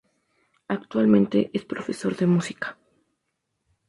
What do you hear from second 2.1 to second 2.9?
de música.